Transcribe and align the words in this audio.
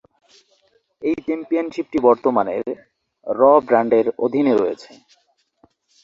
এই 1.01 1.15
চ্যাম্পিয়নশিপটি 1.25 1.97
বর্তমানে 2.07 2.55
"র" 3.27 3.39
ব্র্যান্ডের 3.67 4.05
অধীনে 4.25 4.53
রয়েছে। 4.55 4.89